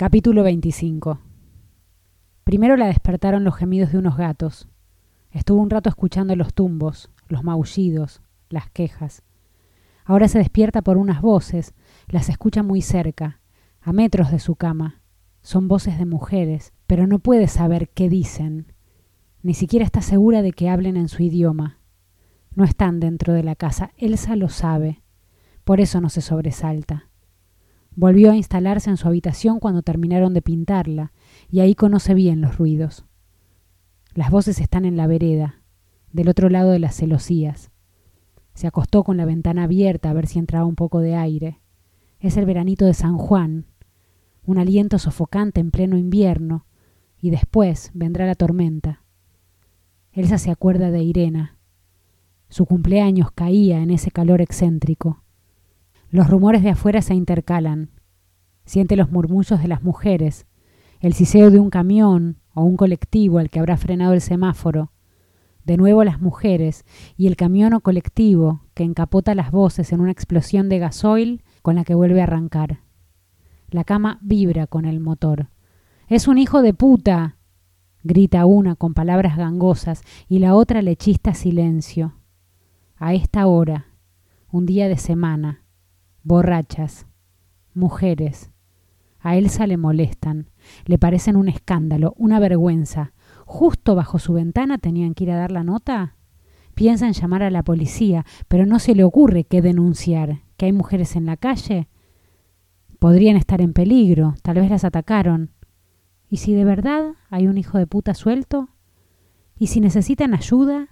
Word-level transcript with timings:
Capítulo 0.00 0.44
25 0.44 1.20
Primero 2.44 2.78
la 2.78 2.86
despertaron 2.86 3.44
los 3.44 3.54
gemidos 3.54 3.92
de 3.92 3.98
unos 3.98 4.16
gatos. 4.16 4.66
Estuvo 5.30 5.60
un 5.60 5.68
rato 5.68 5.90
escuchando 5.90 6.34
los 6.36 6.54
tumbos, 6.54 7.10
los 7.28 7.44
maullidos, 7.44 8.22
las 8.48 8.70
quejas. 8.70 9.22
Ahora 10.06 10.28
se 10.28 10.38
despierta 10.38 10.80
por 10.80 10.96
unas 10.96 11.20
voces, 11.20 11.74
las 12.08 12.30
escucha 12.30 12.62
muy 12.62 12.80
cerca, 12.80 13.42
a 13.82 13.92
metros 13.92 14.30
de 14.30 14.38
su 14.38 14.54
cama. 14.56 15.02
Son 15.42 15.68
voces 15.68 15.98
de 15.98 16.06
mujeres, 16.06 16.72
pero 16.86 17.06
no 17.06 17.18
puede 17.18 17.46
saber 17.46 17.90
qué 17.90 18.08
dicen. 18.08 18.72
Ni 19.42 19.52
siquiera 19.52 19.84
está 19.84 20.00
segura 20.00 20.40
de 20.40 20.52
que 20.52 20.70
hablen 20.70 20.96
en 20.96 21.08
su 21.08 21.22
idioma. 21.22 21.78
No 22.54 22.64
están 22.64 23.00
dentro 23.00 23.34
de 23.34 23.42
la 23.42 23.54
casa, 23.54 23.90
Elsa 23.98 24.34
lo 24.34 24.48
sabe. 24.48 25.02
Por 25.62 25.78
eso 25.78 26.00
no 26.00 26.08
se 26.08 26.22
sobresalta. 26.22 27.09
Volvió 27.96 28.30
a 28.30 28.36
instalarse 28.36 28.90
en 28.90 28.96
su 28.96 29.08
habitación 29.08 29.58
cuando 29.58 29.82
terminaron 29.82 30.32
de 30.34 30.42
pintarla, 30.42 31.12
y 31.50 31.60
ahí 31.60 31.74
conoce 31.74 32.14
bien 32.14 32.40
los 32.40 32.56
ruidos. 32.56 33.04
Las 34.14 34.30
voces 34.30 34.60
están 34.60 34.84
en 34.84 34.96
la 34.96 35.06
vereda, 35.06 35.62
del 36.12 36.28
otro 36.28 36.48
lado 36.48 36.70
de 36.70 36.78
las 36.78 36.96
celosías. 36.96 37.70
Se 38.54 38.66
acostó 38.66 39.04
con 39.04 39.16
la 39.16 39.24
ventana 39.24 39.64
abierta 39.64 40.10
a 40.10 40.12
ver 40.12 40.26
si 40.26 40.38
entraba 40.38 40.66
un 40.66 40.76
poco 40.76 41.00
de 41.00 41.14
aire. 41.14 41.60
Es 42.18 42.36
el 42.36 42.46
veranito 42.46 42.84
de 42.84 42.94
San 42.94 43.16
Juan, 43.16 43.66
un 44.44 44.58
aliento 44.58 44.98
sofocante 44.98 45.60
en 45.60 45.70
pleno 45.70 45.96
invierno, 45.96 46.66
y 47.20 47.30
después 47.30 47.90
vendrá 47.94 48.26
la 48.26 48.34
tormenta. 48.34 49.02
Elsa 50.12 50.38
se 50.38 50.50
acuerda 50.50 50.90
de 50.90 51.02
Irena. 51.02 51.58
Su 52.48 52.66
cumpleaños 52.66 53.30
caía 53.30 53.80
en 53.80 53.90
ese 53.90 54.10
calor 54.10 54.40
excéntrico. 54.40 55.22
Los 56.10 56.28
rumores 56.28 56.64
de 56.64 56.70
afuera 56.70 57.02
se 57.02 57.14
intercalan. 57.14 57.90
Siente 58.64 58.96
los 58.96 59.12
murmullos 59.12 59.60
de 59.62 59.68
las 59.68 59.84
mujeres, 59.84 60.46
el 60.98 61.12
siseo 61.12 61.52
de 61.52 61.60
un 61.60 61.70
camión 61.70 62.38
o 62.52 62.64
un 62.64 62.76
colectivo 62.76 63.38
al 63.38 63.48
que 63.48 63.60
habrá 63.60 63.76
frenado 63.76 64.12
el 64.12 64.20
semáforo. 64.20 64.90
De 65.64 65.76
nuevo 65.76 66.02
las 66.02 66.20
mujeres 66.20 66.84
y 67.16 67.28
el 67.28 67.36
camión 67.36 67.74
o 67.74 67.80
colectivo 67.80 68.64
que 68.74 68.82
encapota 68.82 69.36
las 69.36 69.52
voces 69.52 69.92
en 69.92 70.00
una 70.00 70.10
explosión 70.10 70.68
de 70.68 70.80
gasoil 70.80 71.44
con 71.62 71.76
la 71.76 71.84
que 71.84 71.94
vuelve 71.94 72.20
a 72.20 72.24
arrancar. 72.24 72.80
La 73.68 73.84
cama 73.84 74.18
vibra 74.20 74.66
con 74.66 74.86
el 74.86 74.98
motor. 74.98 75.48
¡Es 76.08 76.26
un 76.26 76.38
hijo 76.38 76.60
de 76.60 76.74
puta! 76.74 77.36
grita 78.02 78.46
una 78.46 78.74
con 78.74 78.94
palabras 78.94 79.36
gangosas 79.36 80.02
y 80.28 80.40
la 80.40 80.56
otra 80.56 80.82
le 80.82 80.96
chista 80.96 81.34
silencio. 81.34 82.14
A 82.96 83.14
esta 83.14 83.46
hora, 83.46 83.86
un 84.50 84.66
día 84.66 84.88
de 84.88 84.96
semana, 84.96 85.59
borrachas, 86.22 87.06
mujeres. 87.74 88.50
A 89.20 89.36
Elsa 89.36 89.66
le 89.66 89.76
molestan, 89.76 90.48
le 90.86 90.98
parecen 90.98 91.36
un 91.36 91.48
escándalo, 91.48 92.14
una 92.16 92.40
vergüenza. 92.40 93.12
Justo 93.44 93.94
bajo 93.94 94.18
su 94.18 94.32
ventana 94.32 94.78
tenían 94.78 95.14
que 95.14 95.24
ir 95.24 95.30
a 95.32 95.36
dar 95.36 95.52
la 95.52 95.64
nota. 95.64 96.16
Piensa 96.74 97.06
en 97.06 97.12
llamar 97.12 97.42
a 97.42 97.50
la 97.50 97.62
policía, 97.62 98.24
pero 98.48 98.64
no 98.64 98.78
se 98.78 98.94
le 98.94 99.04
ocurre 99.04 99.44
qué 99.44 99.60
denunciar, 99.60 100.40
que 100.56 100.66
hay 100.66 100.72
mujeres 100.72 101.16
en 101.16 101.26
la 101.26 101.36
calle. 101.36 101.88
Podrían 102.98 103.36
estar 103.36 103.60
en 103.60 103.72
peligro, 103.72 104.34
tal 104.42 104.56
vez 104.56 104.70
las 104.70 104.84
atacaron. 104.84 105.50
¿Y 106.28 106.38
si 106.38 106.54
de 106.54 106.64
verdad 106.64 107.14
hay 107.28 107.48
un 107.48 107.58
hijo 107.58 107.76
de 107.76 107.86
puta 107.86 108.14
suelto? 108.14 108.70
¿Y 109.58 109.66
si 109.66 109.80
necesitan 109.80 110.32
ayuda? 110.32 110.88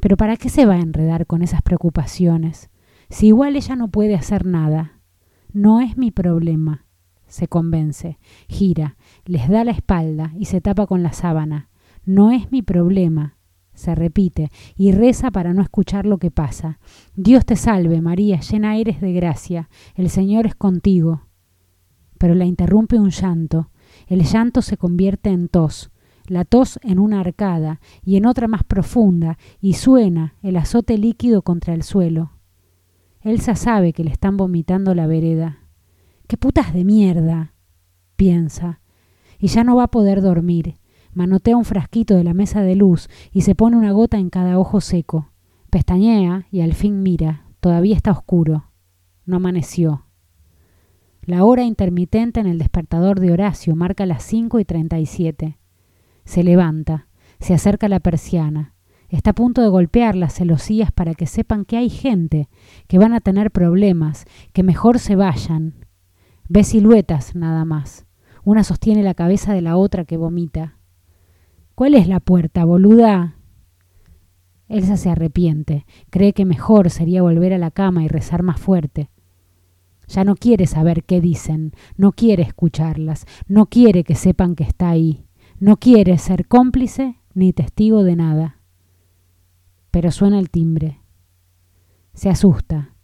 Pero 0.00 0.16
¿para 0.16 0.36
qué 0.36 0.48
se 0.48 0.66
va 0.66 0.74
a 0.74 0.80
enredar 0.80 1.26
con 1.26 1.42
esas 1.42 1.62
preocupaciones? 1.62 2.71
Si 3.12 3.26
igual 3.26 3.56
ella 3.56 3.76
no 3.76 3.88
puede 3.88 4.14
hacer 4.14 4.46
nada, 4.46 5.02
no 5.52 5.82
es 5.82 5.98
mi 5.98 6.10
problema. 6.10 6.86
Se 7.26 7.46
convence, 7.46 8.18
gira, 8.48 8.96
les 9.26 9.50
da 9.50 9.64
la 9.64 9.72
espalda 9.72 10.32
y 10.34 10.46
se 10.46 10.62
tapa 10.62 10.86
con 10.86 11.02
la 11.02 11.12
sábana. 11.12 11.68
No 12.06 12.30
es 12.30 12.50
mi 12.50 12.62
problema. 12.62 13.36
Se 13.74 13.94
repite 13.94 14.50
y 14.76 14.92
reza 14.92 15.30
para 15.30 15.52
no 15.52 15.60
escuchar 15.60 16.06
lo 16.06 16.16
que 16.16 16.30
pasa. 16.30 16.78
Dios 17.14 17.44
te 17.44 17.54
salve, 17.54 18.00
María, 18.00 18.40
llena 18.40 18.78
eres 18.78 19.02
de 19.02 19.12
gracia. 19.12 19.68
El 19.94 20.08
Señor 20.08 20.46
es 20.46 20.54
contigo. 20.54 21.26
Pero 22.16 22.34
la 22.34 22.46
interrumpe 22.46 22.98
un 22.98 23.10
llanto. 23.10 23.68
El 24.06 24.22
llanto 24.22 24.62
se 24.62 24.78
convierte 24.78 25.28
en 25.28 25.48
tos, 25.48 25.90
la 26.28 26.46
tos 26.46 26.80
en 26.82 26.98
una 26.98 27.20
arcada 27.20 27.78
y 28.02 28.16
en 28.16 28.24
otra 28.24 28.48
más 28.48 28.64
profunda, 28.64 29.36
y 29.60 29.74
suena 29.74 30.34
el 30.42 30.56
azote 30.56 30.96
líquido 30.96 31.42
contra 31.42 31.74
el 31.74 31.82
suelo. 31.82 32.32
Elsa 33.22 33.54
sabe 33.54 33.92
que 33.92 34.04
le 34.04 34.10
están 34.10 34.36
vomitando 34.36 34.94
la 34.94 35.06
vereda. 35.06 35.60
¡Qué 36.26 36.36
putas 36.36 36.74
de 36.74 36.84
mierda! 36.84 37.54
piensa. 38.16 38.80
Y 39.38 39.48
ya 39.48 39.64
no 39.64 39.76
va 39.76 39.84
a 39.84 39.90
poder 39.90 40.22
dormir. 40.22 40.76
Manotea 41.14 41.56
un 41.56 41.64
frasquito 41.64 42.16
de 42.16 42.24
la 42.24 42.34
mesa 42.34 42.62
de 42.62 42.76
luz 42.76 43.08
y 43.32 43.42
se 43.42 43.54
pone 43.54 43.76
una 43.76 43.92
gota 43.92 44.18
en 44.18 44.30
cada 44.30 44.58
ojo 44.58 44.80
seco. 44.80 45.30
Pestañea 45.70 46.46
y 46.50 46.60
al 46.60 46.74
fin 46.74 47.02
mira. 47.02 47.46
Todavía 47.60 47.96
está 47.96 48.10
oscuro. 48.10 48.70
No 49.24 49.36
amaneció. 49.36 50.06
La 51.24 51.44
hora 51.44 51.62
intermitente 51.62 52.40
en 52.40 52.46
el 52.46 52.58
despertador 52.58 53.20
de 53.20 53.30
Horacio 53.30 53.76
marca 53.76 54.06
las 54.06 54.24
cinco 54.24 54.58
y 54.58 54.64
treinta 54.64 54.98
y 54.98 55.06
siete. 55.06 55.58
Se 56.24 56.42
levanta, 56.42 57.06
se 57.38 57.54
acerca 57.54 57.86
a 57.86 57.88
la 57.88 58.00
persiana, 58.00 58.74
Está 59.12 59.32
a 59.32 59.34
punto 59.34 59.60
de 59.60 59.68
golpear 59.68 60.16
las 60.16 60.32
celosías 60.32 60.90
para 60.90 61.14
que 61.14 61.26
sepan 61.26 61.66
que 61.66 61.76
hay 61.76 61.90
gente, 61.90 62.48
que 62.88 62.96
van 62.96 63.12
a 63.12 63.20
tener 63.20 63.50
problemas, 63.50 64.24
que 64.54 64.62
mejor 64.62 64.98
se 64.98 65.16
vayan. 65.16 65.74
Ve 66.48 66.64
siluetas 66.64 67.36
nada 67.36 67.66
más. 67.66 68.06
Una 68.42 68.64
sostiene 68.64 69.02
la 69.02 69.12
cabeza 69.12 69.52
de 69.52 69.60
la 69.60 69.76
otra 69.76 70.06
que 70.06 70.16
vomita. 70.16 70.78
¿Cuál 71.74 71.94
es 71.94 72.08
la 72.08 72.20
puerta, 72.20 72.64
boluda? 72.64 73.36
Elsa 74.66 74.96
se 74.96 75.10
arrepiente. 75.10 75.84
Cree 76.08 76.32
que 76.32 76.46
mejor 76.46 76.88
sería 76.88 77.20
volver 77.20 77.52
a 77.52 77.58
la 77.58 77.70
cama 77.70 78.04
y 78.04 78.08
rezar 78.08 78.42
más 78.42 78.58
fuerte. 78.58 79.10
Ya 80.08 80.24
no 80.24 80.36
quiere 80.36 80.66
saber 80.66 81.04
qué 81.04 81.20
dicen, 81.20 81.74
no 81.98 82.12
quiere 82.12 82.44
escucharlas, 82.44 83.26
no 83.46 83.66
quiere 83.66 84.04
que 84.04 84.14
sepan 84.14 84.54
que 84.54 84.64
está 84.64 84.88
ahí, 84.88 85.26
no 85.60 85.76
quiere 85.76 86.16
ser 86.16 86.48
cómplice 86.48 87.16
ni 87.34 87.52
testigo 87.52 88.04
de 88.04 88.16
nada 88.16 88.61
pero 89.92 90.10
suena 90.10 90.40
el 90.40 90.50
timbre. 90.50 91.00
Se 92.14 92.30
asusta, 92.30 92.96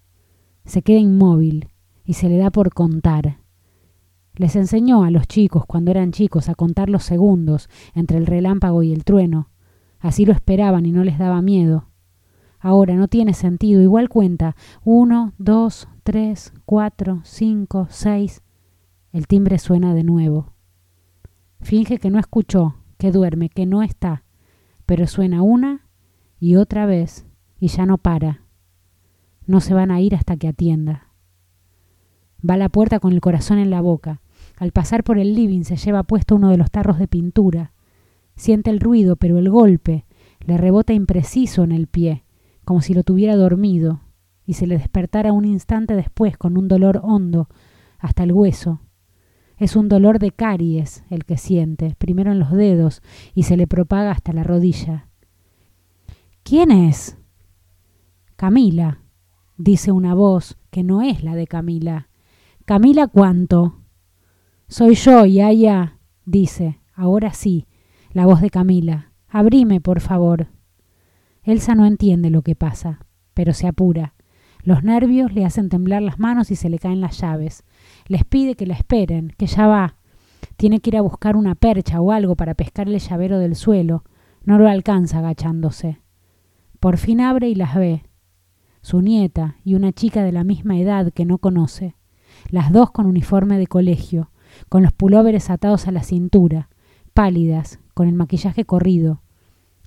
se 0.65 0.83
queda 0.83 0.99
inmóvil 0.99 1.69
y 2.03 2.15
se 2.15 2.29
le 2.29 2.39
da 2.39 2.51
por 2.51 2.73
contar. 2.73 3.39
Les 4.35 4.57
enseñó 4.57 5.05
a 5.05 5.11
los 5.11 5.29
chicos 5.29 5.67
cuando 5.67 5.91
eran 5.91 6.13
chicos 6.13 6.49
a 6.49 6.55
contar 6.55 6.89
los 6.89 7.05
segundos 7.05 7.69
entre 7.95 8.19
el 8.19 8.27
relámpago 8.27 8.83
y 8.83 8.93
el 8.93 9.05
trueno. 9.05 9.51
Así 10.01 10.25
lo 10.25 10.33
esperaban 10.33 10.87
y 10.87 10.93
no 10.93 11.05
les 11.05 11.19
daba 11.19 11.43
miedo. 11.43 11.89
Ahora 12.59 12.95
no 12.95 13.07
tiene 13.07 13.35
sentido, 13.35 13.83
igual 13.83 14.09
cuenta. 14.09 14.57
Uno, 14.83 15.35
dos, 15.39 15.89
tres, 16.05 16.55
cuatro, 16.65 17.21
cinco, 17.25 17.87
seis. 17.91 18.43
El 19.13 19.27
timbre 19.27 19.59
suena 19.59 19.95
de 19.95 20.05
nuevo. 20.05 20.55
Finge 21.61 21.99
que 21.99 22.11
no 22.11 22.19
escuchó, 22.19 22.77
que 22.97 23.13
duerme, 23.13 23.51
que 23.51 23.67
no 23.67 23.83
está. 23.83 24.25
Pero 24.87 25.07
suena 25.07 25.43
una, 25.43 25.88
y 26.41 26.57
otra 26.57 26.87
vez, 26.87 27.27
y 27.59 27.69
ya 27.69 27.87
no 27.87 27.99
para. 27.99 28.43
No 29.47 29.61
se 29.61 29.75
van 29.75 29.91
a 29.91 30.01
ir 30.01 30.15
hasta 30.15 30.37
que 30.37 30.49
atienda. 30.49 31.09
Va 32.49 32.55
a 32.55 32.59
la 32.59 32.69
puerta 32.69 33.01
con 33.01 33.13
el 33.13 33.21
corazón 33.21 33.59
en 33.59 33.71
la 33.71 33.81
boca. 33.81 34.21
Al 34.57 34.73
pasar 34.73 35.03
por 35.03 35.19
el 35.19 35.35
living 35.35 35.63
se 35.63 35.77
lleva 35.77 36.03
puesto 36.03 36.37
uno 36.37 36.51
de 36.51 36.57
los 36.57 36.71
tarros 36.71 36.99
de 36.99 37.09
pintura. 37.09 37.73
Siente 38.37 38.71
el 38.71 38.81
ruido, 38.81 39.17
pero 39.17 39.39
el 39.39 39.51
golpe 39.51 40.05
le 40.47 40.57
rebota 40.57 40.93
impreciso 40.93 41.65
en 41.65 41.73
el 41.73 41.89
pie, 41.89 42.25
como 42.65 42.81
si 42.81 42.95
lo 42.95 43.03
tuviera 43.03 43.35
dormido, 43.35 44.03
y 44.47 44.55
se 44.55 44.67
le 44.67 44.79
despertara 44.79 45.33
un 45.33 45.45
instante 45.45 45.95
después 45.95 46.37
con 46.37 46.57
un 46.57 46.69
dolor 46.69 47.01
hondo 47.03 47.49
hasta 47.99 48.23
el 48.23 48.33
hueso. 48.33 48.81
Es 49.57 49.75
un 49.75 49.89
dolor 49.89 50.21
de 50.21 50.31
caries 50.31 51.05
el 51.11 51.25
que 51.25 51.37
siente, 51.37 51.97
primero 51.99 52.31
en 52.31 52.39
los 52.39 52.53
dedos, 52.53 53.03
y 53.35 53.43
se 53.43 53.57
le 53.57 53.67
propaga 53.67 54.13
hasta 54.13 54.33
la 54.33 54.45
rodilla. 54.45 55.08
¿Quién 56.49 56.71
es? 56.71 57.19
Camila, 58.37 59.03
dice 59.59 59.93
una 59.93 60.15
voz 60.15 60.57
que 60.71 60.83
no 60.83 61.03
es 61.03 61.23
la 61.23 61.35
de 61.35 61.47
Camila. 61.47 62.09
Camila 62.65 63.07
cuánto? 63.07 63.83
Soy 64.67 64.95
yo, 64.95 65.27
Yaya, 65.27 65.99
dice, 66.25 66.81
ahora 66.95 67.35
sí, 67.35 67.67
la 68.13 68.25
voz 68.25 68.41
de 68.41 68.49
Camila. 68.49 69.13
Abrime, 69.29 69.83
por 69.83 70.01
favor. 70.01 70.47
Elsa 71.43 71.75
no 71.75 71.85
entiende 71.85 72.31
lo 72.31 72.41
que 72.41 72.55
pasa, 72.55 73.05
pero 73.35 73.53
se 73.53 73.67
apura. 73.67 74.15
Los 74.63 74.83
nervios 74.83 75.35
le 75.35 75.45
hacen 75.45 75.69
temblar 75.69 76.01
las 76.01 76.19
manos 76.19 76.51
y 76.51 76.57
se 76.57 76.71
le 76.71 76.79
caen 76.79 77.03
las 77.03 77.21
llaves. 77.21 77.63
Les 78.07 78.25
pide 78.25 78.55
que 78.55 78.65
la 78.65 78.73
esperen, 78.73 79.35
que 79.37 79.49
ya 79.49 79.67
va. 79.67 79.97
Tiene 80.57 80.81
que 80.81 80.89
ir 80.89 80.97
a 80.97 81.03
buscar 81.03 81.37
una 81.37 81.57
percha 81.57 82.01
o 82.01 82.11
algo 82.11 82.37
para 82.37 82.55
pescar 82.55 82.89
el 82.89 82.99
llavero 82.99 83.39
del 83.39 83.55
suelo. 83.55 84.03
No 84.45 84.57
lo 84.57 84.67
alcanza 84.67 85.19
agachándose. 85.19 86.01
Por 86.81 86.97
fin 86.97 87.21
abre 87.21 87.49
y 87.49 87.55
las 87.55 87.75
ve. 87.75 88.05
Su 88.81 89.03
nieta 89.03 89.57
y 89.65 89.75
una 89.75 89.93
chica 89.93 90.23
de 90.23 90.33
la 90.33 90.45
misma 90.45 90.79
edad 90.79 91.13
que 91.13 91.25
no 91.25 91.39
conoce, 91.39 91.97
las 92.51 92.73
dos 92.73 92.91
con 92.91 93.07
uniforme 93.07 93.59
de 93.59 93.67
colegio, 93.67 94.31
con 94.69 94.83
los 94.83 94.93
pulóveres 94.93 95.51
atados 95.51 95.89
a 95.89 95.93
la 95.93 96.03
cintura, 96.03 96.69
pálidas, 97.15 97.81
con 97.95 98.09
el 98.09 98.15
maquillaje 98.15 98.65
corrido. 98.65 99.23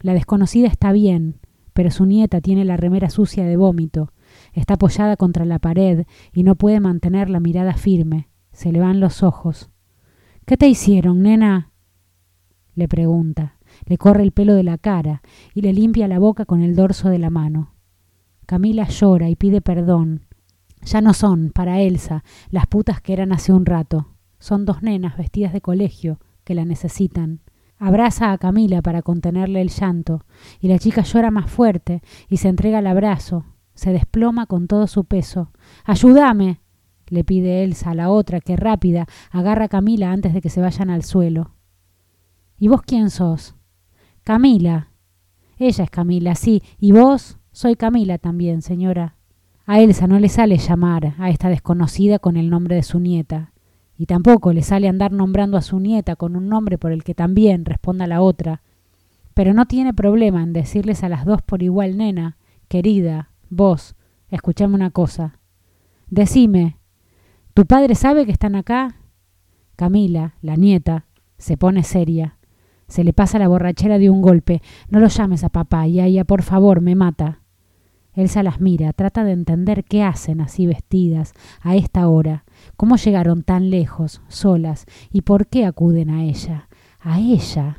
La 0.02 0.14
desconocida 0.14 0.68
está 0.68 0.92
bien, 0.92 1.40
pero 1.74 1.92
su 1.92 2.06
nieta 2.06 2.42
tiene 2.42 2.66
la 2.66 2.78
remera 2.78 3.10
sucia 3.10 3.46
de 3.46 3.56
vómito, 3.56 4.12
está 4.54 4.74
apoyada 4.74 5.16
contra 5.16 5.46
la 5.46 5.60
pared 5.60 6.06
y 6.34 6.44
no 6.44 6.56
puede 6.56 6.80
mantener 6.80 7.30
la 7.30 7.40
mirada 7.40 7.74
firme. 7.74 8.28
Se 8.52 8.72
le 8.72 8.80
van 8.80 9.00
los 9.00 9.24
ojos. 9.24 9.70
¿Qué 10.46 10.58
te 10.58 10.68
hicieron, 10.68 11.22
nena? 11.22 11.72
le 12.76 12.88
pregunta. 12.88 13.58
Le 13.86 13.98
corre 13.98 14.24
el 14.24 14.32
pelo 14.32 14.54
de 14.54 14.64
la 14.64 14.78
cara 14.78 15.22
y 15.54 15.62
le 15.62 15.74
limpia 15.74 16.08
la 16.08 16.20
boca 16.20 16.46
con 16.46 16.62
el 16.62 16.76
dorso 16.76 17.10
de 17.10 17.20
la 17.20 17.30
mano. 17.30 17.74
Camila 18.46 18.88
llora 18.88 19.30
y 19.30 19.36
pide 19.36 19.62
perdón. 19.62 20.26
Ya 20.84 21.02
no 21.02 21.14
son, 21.14 21.52
para 21.52 21.82
Elsa, 21.82 22.24
las 22.50 22.68
putas 22.68 23.02
que 23.02 23.14
eran 23.14 23.32
hace 23.32 23.54
un 23.54 23.66
rato. 23.66 24.08
Son 24.40 24.66
dos 24.66 24.82
nenas 24.82 25.18
vestidas 25.18 25.54
de 25.54 25.62
colegio 25.62 26.20
que 26.44 26.56
la 26.56 26.66
necesitan. 26.66 27.42
Abraza 27.78 28.32
a 28.32 28.38
Camila 28.38 28.82
para 28.82 29.02
contenerle 29.02 29.62
el 29.62 29.70
llanto, 29.70 30.26
y 30.60 30.68
la 30.68 30.80
chica 30.80 31.04
llora 31.04 31.32
más 31.32 31.50
fuerte 31.50 32.02
y 32.30 32.38
se 32.38 32.50
entrega 32.50 32.80
al 32.80 32.88
abrazo. 32.88 33.46
Se 33.74 33.92
desploma 33.92 34.46
con 34.48 34.68
todo 34.68 34.88
su 34.88 35.06
peso. 35.06 35.52
¡Ayúdame! 35.86 36.62
le 37.08 37.24
pide 37.24 37.64
Elsa 37.64 37.92
a 37.92 37.96
la 37.96 38.10
otra 38.10 38.40
que 38.40 38.56
rápida 38.56 39.06
agarra 39.32 39.66
a 39.66 39.70
Camila 39.70 40.12
antes 40.12 40.34
de 40.34 40.42
que 40.42 40.50
se 40.50 40.62
vayan 40.62 40.90
al 40.90 41.04
suelo. 41.04 41.52
¿Y 42.58 42.70
vos 42.70 42.82
quién 42.84 43.10
sos? 43.10 43.56
Camila. 44.24 44.90
Ella 45.58 45.84
es 45.84 45.90
Camila, 45.90 46.36
sí. 46.36 46.64
¿Y 46.80 46.92
vos? 46.92 47.38
Soy 47.52 47.76
Camila 47.76 48.18
también, 48.18 48.62
señora. 48.62 49.16
A 49.66 49.80
Elsa 49.80 50.08
no 50.08 50.20
le 50.20 50.30
sale 50.30 50.58
llamar 50.58 51.16
a 51.18 51.30
esta 51.30 51.50
desconocida 51.50 52.20
con 52.20 52.38
el 52.38 52.50
nombre 52.50 52.76
de 52.76 52.84
su 52.84 53.00
nieta, 53.00 53.54
y 53.98 54.06
tampoco 54.06 54.54
le 54.54 54.64
sale 54.64 54.88
andar 54.88 55.12
nombrando 55.12 55.58
a 55.58 55.62
su 55.62 55.80
nieta 55.80 56.16
con 56.16 56.36
un 56.36 56.50
nombre 56.50 56.78
por 56.78 56.92
el 56.92 57.04
que 57.04 57.14
también 57.14 57.66
responda 57.66 58.08
la 58.08 58.22
otra, 58.22 58.64
pero 59.34 59.54
no 59.54 59.66
tiene 59.68 59.94
problema 59.94 60.44
en 60.44 60.54
decirles 60.54 61.04
a 61.04 61.10
las 61.10 61.26
dos 61.26 61.42
por 61.42 61.64
igual, 61.64 61.98
nena, 61.98 62.38
querida, 62.68 63.32
vos, 63.50 63.96
escuchame 64.30 64.76
una 64.76 64.92
cosa. 64.92 65.40
Decime, 66.10 66.78
¿tu 67.54 67.66
padre 67.66 67.96
sabe 67.96 68.26
que 68.26 68.32
están 68.32 68.56
acá? 68.56 68.96
Camila, 69.76 70.36
la 70.42 70.56
nieta, 70.56 71.06
se 71.38 71.58
pone 71.58 71.84
seria. 71.84 72.38
Se 72.92 73.06
le 73.06 73.14
pasa 73.14 73.40
la 73.40 73.48
borrachera 73.48 74.00
de 74.00 74.10
un 74.10 74.22
golpe. 74.22 74.62
No 74.90 75.00
lo 75.00 75.08
llames 75.08 75.46
a 75.46 75.50
papá, 75.50 75.88
y 75.88 76.02
ella, 76.02 76.26
por 76.26 76.42
favor, 76.42 76.82
me 76.82 76.94
mata. 76.94 77.40
Elsa 78.14 78.44
las 78.44 78.60
mira, 78.60 78.92
trata 78.92 79.24
de 79.24 79.32
entender 79.32 79.86
qué 79.86 80.04
hacen 80.04 80.42
así 80.42 80.68
vestidas, 80.68 81.32
a 81.62 81.78
esta 81.78 82.10
hora, 82.10 82.44
cómo 82.76 82.98
llegaron 82.98 83.44
tan 83.44 83.70
lejos, 83.70 84.22
solas, 84.28 84.88
y 85.10 85.22
por 85.22 85.48
qué 85.48 85.66
acuden 85.66 86.10
a 86.10 86.26
ella, 86.26 86.68
a 87.00 87.22
ella. 87.22 87.78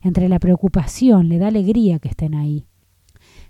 Entre 0.00 0.28
la 0.28 0.40
preocupación 0.40 1.28
le 1.28 1.38
da 1.38 1.46
alegría 1.46 2.00
que 2.00 2.08
estén 2.08 2.34
ahí. 2.34 2.66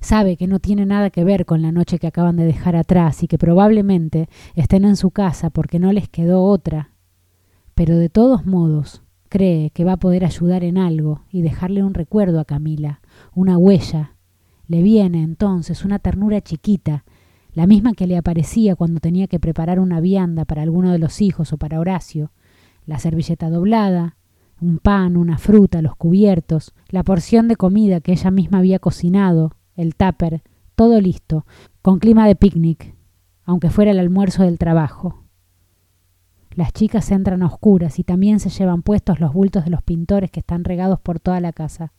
Sabe 0.03 0.37
que 0.37 0.47
no 0.47 0.59
tiene 0.59 0.85
nada 0.85 1.09
que 1.09 1.25
ver 1.25 1.47
con 1.47 1.63
la 1.63 1.73
noche 1.73 1.99
que 1.99 2.09
acaban 2.09 2.37
de 2.37 2.45
dejar 2.45 2.77
atrás 2.77 3.23
y 3.23 3.27
que 3.27 3.39
probablemente 3.39 4.29
estén 4.55 4.85
en 4.85 4.97
su 4.97 5.13
casa 5.13 5.49
porque 5.49 5.79
no 5.79 5.93
les 5.93 6.11
quedó 6.11 6.43
otra. 6.43 6.91
Pero 7.75 7.97
de 7.97 8.11
todos 8.11 8.45
modos, 8.45 9.03
Cree 9.29 9.71
que 9.71 9.85
va 9.85 9.93
a 9.93 9.97
poder 9.99 10.25
ayudar 10.25 10.65
en 10.65 10.79
algo 10.79 11.23
y 11.31 11.43
dejarle 11.43 11.83
un 11.83 11.95
recuerdo 11.95 12.41
a 12.41 12.45
Camila, 12.45 13.01
una 13.35 13.59
huella. 13.59 14.15
Le 14.69 14.83
viene 14.83 15.23
entonces 15.23 15.85
una 15.85 15.99
ternura 15.99 16.41
chiquita, 16.41 17.05
la 17.53 17.67
misma 17.67 17.95
que 17.95 18.07
le 18.07 18.17
aparecía 18.17 18.77
cuando 18.77 19.01
tenía 19.01 19.27
que 19.27 19.41
preparar 19.41 19.81
una 19.81 20.01
vianda 20.01 20.45
para 20.45 20.63
alguno 20.63 20.93
de 20.93 20.99
los 20.99 21.21
hijos 21.23 21.53
o 21.53 21.57
para 21.57 21.81
Horacio, 21.81 22.31
la 22.85 22.99
servilleta 22.99 23.51
doblada, 23.51 24.17
un 24.61 24.79
pan, 24.79 25.17
una 25.17 25.39
fruta, 25.39 25.83
los 25.83 25.97
cubiertos, 25.97 26.75
la 26.89 27.03
porción 27.03 27.49
de 27.49 27.57
comida 27.57 28.01
que 28.01 28.13
ella 28.13 28.31
misma 28.31 28.59
había 28.59 28.79
cocinado, 28.79 29.57
el 29.75 29.95
tupper, 29.95 30.43
todo 30.75 31.01
listo, 31.01 31.47
con 31.83 31.99
clima 31.99 32.27
de 32.27 32.37
picnic, 32.37 32.95
aunque 33.45 33.71
fuera 33.71 33.91
el 33.91 33.99
almuerzo 33.99 34.43
del 34.43 34.59
trabajo. 34.59 35.26
Las 36.57 36.73
chicas 36.73 37.11
entran 37.11 37.43
a 37.43 37.47
oscuras 37.47 37.99
y 37.99 38.03
también 38.03 38.41
se 38.41 38.49
llevan 38.49 38.83
puestos 38.83 39.21
los 39.21 39.35
bultos 39.35 39.65
de 39.65 39.71
los 39.71 39.83
pintores 39.83 40.31
que 40.31 40.41
están 40.41 40.65
regados 40.65 40.99
por 40.99 41.21
toda 41.21 41.39
la 41.39 41.53
casa. 41.53 41.93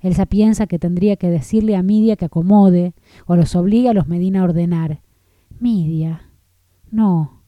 Elsa 0.00 0.26
piensa 0.26 0.66
que 0.66 0.78
tendría 0.78 1.16
que 1.16 1.30
decirle 1.30 1.74
a 1.74 1.82
Midia 1.82 2.16
que 2.16 2.26
acomode, 2.26 2.92
o 3.24 3.34
los 3.34 3.56
obliga 3.56 3.92
a 3.92 3.94
los 3.94 4.06
Medina 4.06 4.40
a 4.40 4.44
ordenar. 4.44 5.00
Midia. 5.58 6.28
No. 6.90 7.42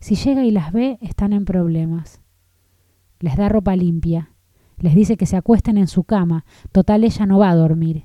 Si 0.00 0.16
llega 0.16 0.44
y 0.44 0.50
las 0.50 0.70
ve, 0.70 0.98
están 1.00 1.32
en 1.32 1.46
problemas. 1.46 2.20
Les 3.18 3.34
da 3.34 3.48
ropa 3.48 3.74
limpia. 3.74 4.34
Les 4.76 4.94
dice 4.94 5.16
que 5.16 5.24
se 5.24 5.38
acuesten 5.38 5.78
en 5.78 5.86
su 5.86 6.04
cama. 6.04 6.44
Total, 6.72 7.04
ella 7.04 7.24
no 7.24 7.38
va 7.38 7.48
a 7.48 7.56
dormir. 7.56 8.04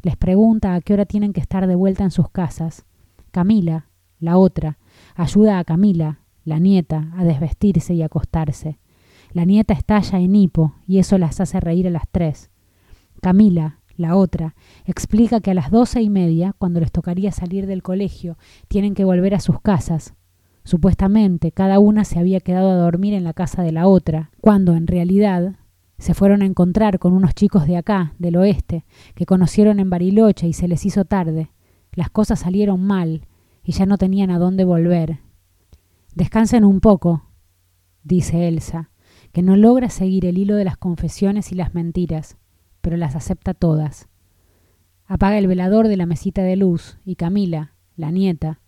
Les 0.00 0.16
pregunta 0.16 0.74
a 0.74 0.80
qué 0.80 0.94
hora 0.94 1.04
tienen 1.04 1.34
que 1.34 1.40
estar 1.40 1.66
de 1.66 1.74
vuelta 1.74 2.02
en 2.02 2.10
sus 2.10 2.30
casas. 2.30 2.86
Camila, 3.30 3.90
la 4.20 4.38
otra, 4.38 4.78
ayuda 5.16 5.58
a 5.58 5.64
Camila, 5.64 6.20
la 6.46 6.60
nieta, 6.60 7.10
a 7.16 7.24
desvestirse 7.24 7.92
y 7.92 8.02
acostarse. 8.02 8.78
La 9.32 9.44
nieta 9.44 9.74
estalla 9.74 10.20
en 10.20 10.34
hipo 10.34 10.74
y 10.86 10.98
eso 10.98 11.18
las 11.18 11.40
hace 11.40 11.60
reír 11.60 11.88
a 11.88 11.90
las 11.90 12.04
tres. 12.10 12.50
Camila, 13.20 13.80
la 13.96 14.14
otra, 14.16 14.54
explica 14.84 15.40
que 15.40 15.50
a 15.50 15.54
las 15.54 15.70
doce 15.70 16.00
y 16.00 16.08
media, 16.08 16.54
cuando 16.56 16.80
les 16.80 16.92
tocaría 16.92 17.32
salir 17.32 17.66
del 17.66 17.82
colegio, 17.82 18.38
tienen 18.68 18.94
que 18.94 19.04
volver 19.04 19.34
a 19.34 19.40
sus 19.40 19.60
casas. 19.60 20.14
Supuestamente 20.62 21.50
cada 21.50 21.80
una 21.80 22.04
se 22.04 22.20
había 22.20 22.40
quedado 22.40 22.70
a 22.70 22.76
dormir 22.76 23.14
en 23.14 23.24
la 23.24 23.32
casa 23.32 23.62
de 23.62 23.72
la 23.72 23.88
otra, 23.88 24.30
cuando 24.40 24.76
en 24.76 24.86
realidad 24.86 25.56
se 25.98 26.14
fueron 26.14 26.42
a 26.42 26.46
encontrar 26.46 27.00
con 27.00 27.12
unos 27.12 27.34
chicos 27.34 27.66
de 27.66 27.76
acá, 27.76 28.14
del 28.20 28.36
oeste, 28.36 28.84
que 29.16 29.26
conocieron 29.26 29.80
en 29.80 29.90
Bariloche 29.90 30.46
y 30.46 30.52
se 30.52 30.68
les 30.68 30.86
hizo 30.86 31.04
tarde. 31.04 31.50
Las 31.92 32.10
cosas 32.10 32.38
salieron 32.38 32.82
mal 32.82 33.22
y 33.64 33.72
ya 33.72 33.84
no 33.84 33.98
tenían 33.98 34.30
a 34.30 34.38
dónde 34.38 34.64
volver, 34.64 35.18
Descansen 36.16 36.64
un 36.64 36.80
poco, 36.80 37.28
dice 38.02 38.48
Elsa, 38.48 38.90
que 39.32 39.42
no 39.42 39.54
logra 39.54 39.90
seguir 39.90 40.24
el 40.24 40.38
hilo 40.38 40.56
de 40.56 40.64
las 40.64 40.78
confesiones 40.78 41.52
y 41.52 41.54
las 41.54 41.74
mentiras, 41.74 42.38
pero 42.80 42.96
las 42.96 43.14
acepta 43.14 43.52
todas. 43.52 44.08
Apaga 45.04 45.36
el 45.36 45.46
velador 45.46 45.88
de 45.88 45.98
la 45.98 46.06
mesita 46.06 46.42
de 46.42 46.56
luz 46.56 46.96
y 47.04 47.16
Camila, 47.16 47.74
la 47.96 48.10
nieta, 48.12 48.62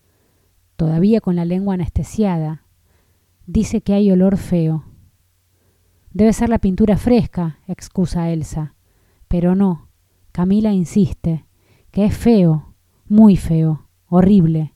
todavía 0.76 1.22
con 1.22 1.36
la 1.36 1.46
lengua 1.46 1.72
anestesiada, 1.72 2.66
dice 3.46 3.80
que 3.80 3.94
hay 3.94 4.10
olor 4.10 4.36
feo. 4.36 4.84
Debe 6.12 6.34
ser 6.34 6.50
la 6.50 6.58
pintura 6.58 6.98
fresca, 6.98 7.60
excusa 7.66 8.28
Elsa, 8.28 8.74
pero 9.26 9.54
no. 9.54 9.88
Camila 10.32 10.74
insiste, 10.74 11.46
que 11.92 12.04
es 12.04 12.14
feo, 12.14 12.74
muy 13.06 13.36
feo, 13.36 13.88
horrible, 14.06 14.74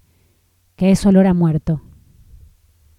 que 0.74 0.90
es 0.90 1.04
olor 1.04 1.26
a 1.26 1.34
muerto. 1.34 1.82